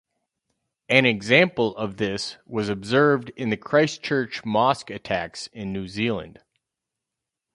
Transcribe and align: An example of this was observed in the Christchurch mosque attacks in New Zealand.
An 0.89 1.05
example 1.05 1.75
of 1.77 1.97
this 1.97 2.37
was 2.47 2.69
observed 2.69 3.29
in 3.35 3.51
the 3.51 3.55
Christchurch 3.57 4.43
mosque 4.43 4.89
attacks 4.89 5.45
in 5.53 5.71
New 5.71 5.87
Zealand. 5.87 6.39